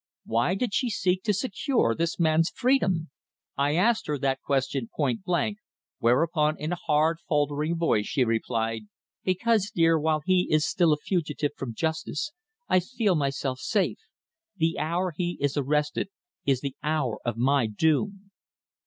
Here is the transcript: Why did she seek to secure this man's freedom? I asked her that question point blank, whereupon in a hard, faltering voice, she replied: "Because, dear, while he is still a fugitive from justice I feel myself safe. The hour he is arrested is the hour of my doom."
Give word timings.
Why 0.25 0.55
did 0.55 0.73
she 0.73 0.89
seek 0.89 1.21
to 1.25 1.31
secure 1.33 1.93
this 1.93 2.17
man's 2.19 2.49
freedom? 2.49 3.11
I 3.55 3.75
asked 3.75 4.07
her 4.07 4.17
that 4.17 4.41
question 4.41 4.89
point 4.91 5.23
blank, 5.23 5.59
whereupon 5.99 6.57
in 6.57 6.71
a 6.71 6.75
hard, 6.87 7.19
faltering 7.29 7.75
voice, 7.77 8.07
she 8.07 8.23
replied: 8.23 8.87
"Because, 9.23 9.69
dear, 9.69 9.99
while 9.99 10.23
he 10.25 10.47
is 10.49 10.67
still 10.67 10.91
a 10.91 10.97
fugitive 10.97 11.51
from 11.55 11.75
justice 11.75 12.31
I 12.67 12.79
feel 12.79 13.13
myself 13.13 13.59
safe. 13.59 13.99
The 14.57 14.79
hour 14.79 15.13
he 15.15 15.37
is 15.39 15.55
arrested 15.55 16.09
is 16.47 16.61
the 16.61 16.75
hour 16.81 17.19
of 17.23 17.37
my 17.37 17.67
doom." 17.67 18.31